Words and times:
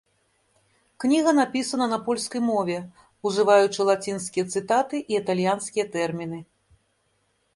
Кніга 1.01 1.31
напісана 1.39 1.87
на 1.91 1.99
польскай 2.07 2.41
мове, 2.51 2.77
ужываючы 3.31 3.81
лацінскія 3.89 4.45
цытаты 4.53 5.03
і 5.13 5.17
італьянскія 5.21 5.85
тэрміны. 5.97 6.39